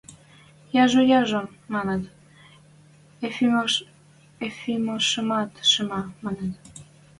–Яжо, 0.83 1.01
яжон,– 1.19 1.47
маныт,– 1.73 2.03
Ефимовшымат 4.47 5.51
шимӓ,– 5.69 6.01
маныт. 6.23 6.53